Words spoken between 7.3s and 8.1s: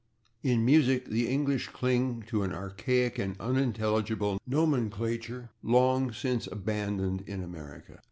America.